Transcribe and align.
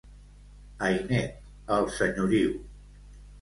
Ainet, 0.87 1.37
el 1.77 1.87
senyoriu. 1.99 2.57